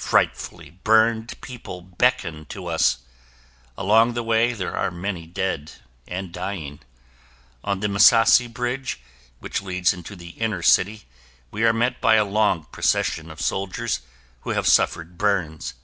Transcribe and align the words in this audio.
Frightfully 0.00 0.70
burned 0.70 1.38
people 1.42 1.82
beckon 1.82 2.46
to 2.46 2.66
us. 2.66 3.00
Along 3.76 4.14
the 4.14 4.22
way, 4.22 4.54
there 4.54 4.74
are 4.74 4.90
many 4.90 5.26
dead 5.26 5.72
and 6.08 6.32
dying. 6.32 6.80
On 7.62 7.80
the 7.80 7.86
Misasi 7.86 8.50
Bridge, 8.50 9.00
which 9.38 9.60
leads 9.60 9.92
into 9.92 10.16
the 10.16 10.30
inner 10.30 10.62
city 10.62 11.04
we 11.50 11.62
are 11.66 11.74
met 11.74 12.00
by 12.00 12.14
a 12.14 12.24
long 12.24 12.64
procession 12.72 13.30
of 13.30 13.42
soldiers 13.42 14.00
who 14.44 14.50
have 14.52 14.66
suffered 14.66 15.18
burns. 15.18 15.74